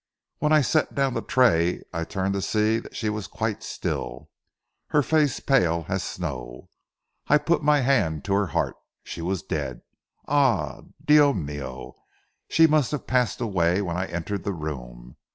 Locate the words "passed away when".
13.05-13.95